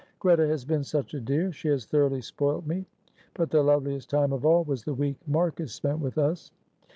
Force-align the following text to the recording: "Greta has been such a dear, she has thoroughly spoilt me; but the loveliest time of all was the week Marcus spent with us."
"Greta 0.17 0.47
has 0.47 0.65
been 0.65 0.83
such 0.83 1.13
a 1.13 1.19
dear, 1.21 1.51
she 1.51 1.67
has 1.67 1.85
thoroughly 1.85 2.21
spoilt 2.23 2.65
me; 2.65 2.87
but 3.35 3.51
the 3.51 3.61
loveliest 3.61 4.09
time 4.09 4.33
of 4.33 4.43
all 4.43 4.63
was 4.63 4.81
the 4.83 4.95
week 4.95 5.19
Marcus 5.27 5.73
spent 5.75 5.99
with 5.99 6.17
us." 6.17 6.51